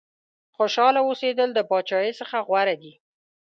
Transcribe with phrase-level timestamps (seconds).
[0.55, 2.93] خوشاله اوسېدل د بادشاهۍ څخه غوره دي.